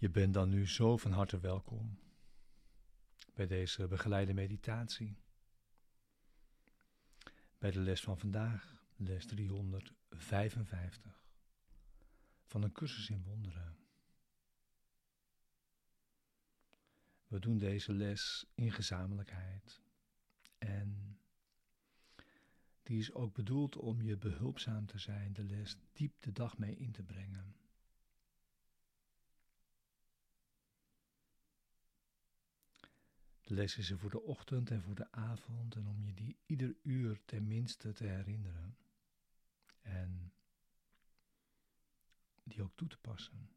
[0.00, 1.98] Je bent dan nu zo van harte welkom
[3.34, 5.16] bij deze begeleide meditatie.
[7.58, 11.24] Bij de les van vandaag, les 355
[12.46, 13.76] van een cursus in wonderen.
[17.26, 19.80] We doen deze les in gezamenlijkheid
[20.58, 21.18] en
[22.82, 26.76] die is ook bedoeld om je behulpzaam te zijn, de les diep de dag mee
[26.76, 27.54] in te brengen.
[33.50, 37.20] Is er voor de ochtend en voor de avond en om je die ieder uur
[37.24, 38.76] tenminste te herinneren.
[39.80, 40.32] En
[42.42, 43.50] die ook toe te passen.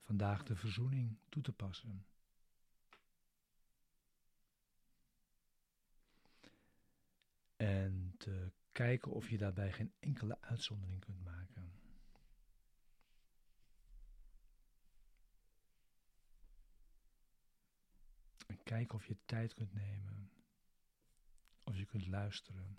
[0.00, 2.06] Vandaag de verzoening toe te passen.
[7.56, 11.65] En te kijken of je daarbij geen enkele uitzondering kunt maken.
[18.66, 20.30] En kijken of je tijd kunt nemen.
[21.64, 22.78] Of je kunt luisteren.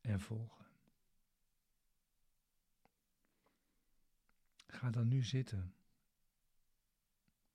[0.00, 0.66] En volgen.
[4.66, 5.74] Ga dan nu zitten.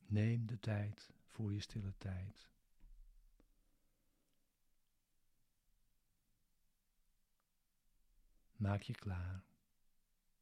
[0.06, 2.50] Neem de tijd voor je stille tijd.
[8.56, 9.44] Maak je klaar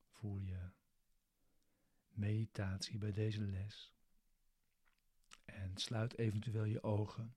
[0.09, 0.69] voor je
[2.09, 3.98] meditatie bij deze les.
[5.59, 7.35] En sluit eventueel je ogen.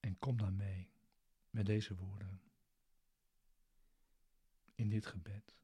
[0.00, 0.90] En kom dan mee
[1.50, 2.40] met deze woorden
[4.74, 5.58] in dit gebed.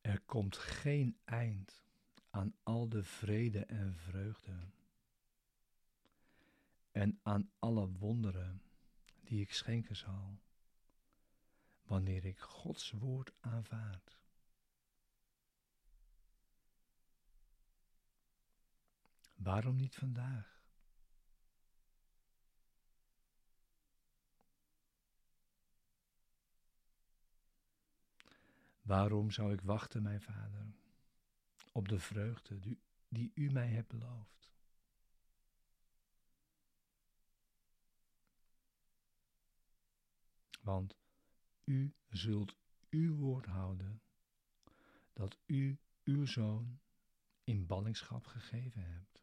[0.00, 1.82] Er komt geen eind
[2.30, 4.52] aan al de vrede en vreugde
[6.96, 8.62] en aan alle wonderen
[9.24, 10.40] die ik schenken zal,
[11.82, 14.18] wanneer ik Gods woord aanvaard.
[19.34, 20.64] Waarom niet vandaag?
[28.82, 30.74] Waarom zou ik wachten, mijn vader,
[31.72, 34.55] op de vreugde die, die u mij hebt beloofd?
[40.66, 40.96] Want
[41.64, 42.56] u zult
[42.90, 44.02] uw woord houden
[45.12, 46.80] dat u uw zoon
[47.44, 49.22] in ballingschap gegeven hebt.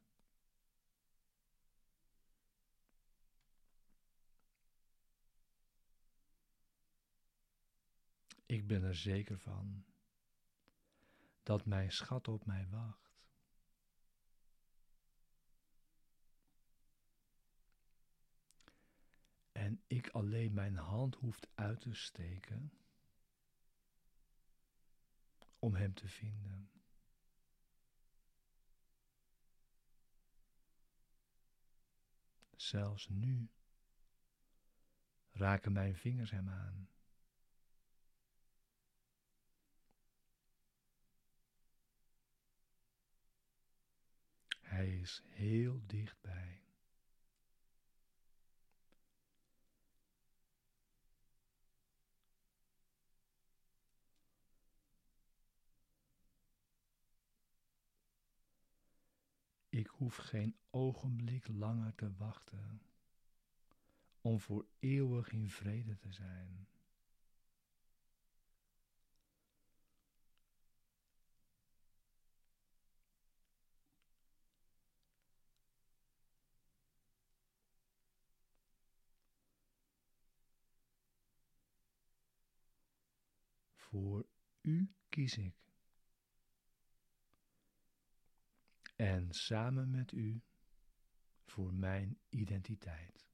[8.46, 9.86] Ik ben er zeker van
[11.44, 13.03] dat mijn schat op mij wacht.
[19.64, 22.74] En ik alleen mijn hand hoeft uit te steken
[25.60, 26.70] om hem te vinden.
[32.56, 33.50] Zelfs nu
[35.32, 36.90] raken mijn vingers hem aan.
[44.62, 46.64] Hij is heel dichtbij.
[59.74, 62.82] Ik hoef geen ogenblik langer te wachten
[64.22, 66.68] om voor eeuwig in vrede te zijn.
[83.76, 84.26] Voor
[84.62, 85.63] u kies ik.
[88.96, 90.42] En samen met u
[91.46, 93.28] voor mijn identiteit.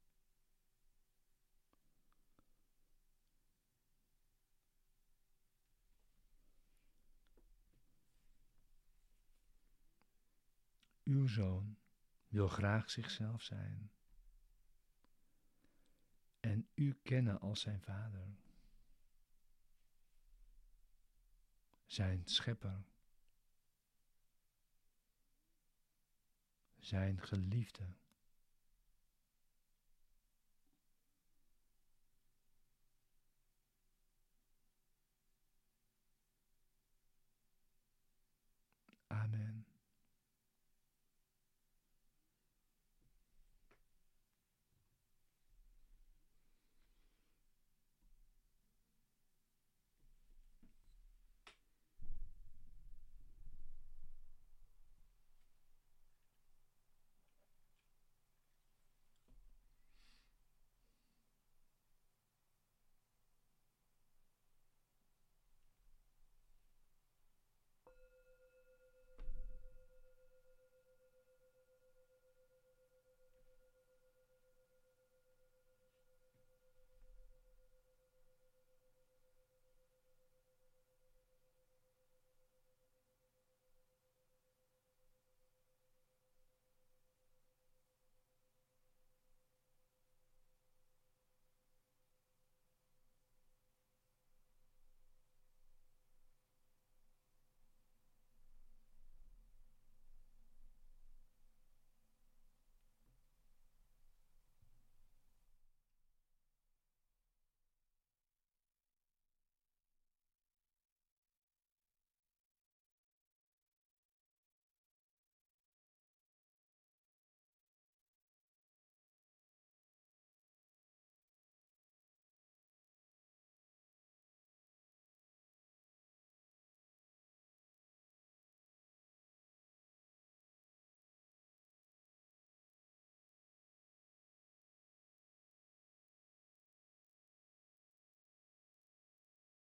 [11.04, 11.78] Uw zoon
[12.28, 13.92] wil graag zichzelf zijn
[16.40, 18.38] en u kennen als zijn vader.
[21.92, 22.84] zijn schepper,
[26.80, 27.84] zijn geliefde.